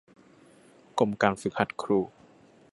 [0.99, 1.99] กรมการฝึกหัดครู